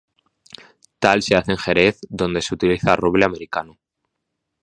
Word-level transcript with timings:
Tal 0.97 1.21
se 1.21 1.35
hace 1.35 1.51
en 1.51 1.59
Jerez, 1.59 1.99
donde 2.09 2.41
se 2.41 2.55
utiliza 2.55 2.95
roble 2.95 3.23
americano. 3.23 3.77